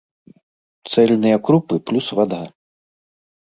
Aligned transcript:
Цэльныя 0.93 1.37
крупы 1.49 1.75
плюс 1.87 2.05
вада. 2.21 2.43